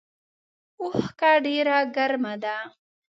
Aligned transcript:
اوښکه 0.81 1.31
ډیره 1.45 1.77
ګرمه 1.95 2.33
ده 2.43 2.55